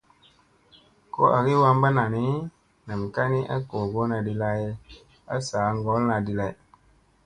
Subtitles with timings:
[1.13, 2.23] Ko agi wamɓa nani,
[2.87, 4.61] nam ka ni a googona di lay
[5.33, 6.53] a saa ŋgolla di lay.